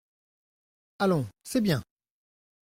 Allons, 0.97 1.27
c’est 1.43 1.61
bien! 1.61 1.83